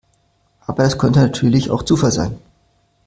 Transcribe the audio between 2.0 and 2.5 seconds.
sein.